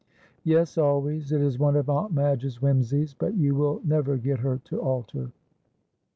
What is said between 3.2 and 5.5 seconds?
you will never get her to alter."